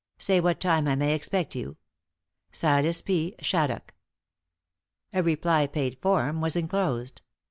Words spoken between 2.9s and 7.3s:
P. Shaddock." A reply paid form was enclosed.